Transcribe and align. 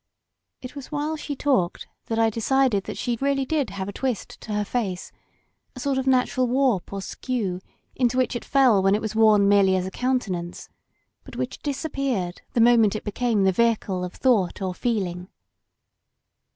It 0.63 0.75
was 0.75 0.91
while 0.91 1.15
she 1.15 1.35
talked 1.35 1.87
that 2.07 2.17
I 2.17 2.31
decided 2.31 2.85
that 2.85 2.97
she 2.97 3.19
really 3.21 3.45
did 3.45 3.69
have 3.69 3.87
a 3.87 3.93
twist 3.93 4.41
to 4.41 4.51
her 4.51 4.65
face, 4.65 5.11
a 5.75 5.79
sort 5.79 5.99
of 5.99 6.07
natural 6.07 6.47
warp 6.47 6.91
or 6.91 7.03
skew 7.03 7.61
into 7.95 8.17
which 8.17 8.35
it 8.35 8.43
fell 8.43 8.81
when 8.81 8.95
it 8.95 9.01
was 9.01 9.13
worn 9.13 9.47
merely 9.47 9.75
as 9.75 9.85
a 9.85 9.91
cotmtenance, 9.91 10.69
but 11.23 11.35
which 11.35 11.59
disappeared 11.61 12.41
the 12.53 12.61
moment 12.61 12.95
it 12.95 13.03
became 13.03 13.43
the 13.43 13.51
vehicle 13.51 14.03
of 14.03 14.19
tho.ught 14.21 14.59
or 14.59 14.73
feeling. 14.73 15.27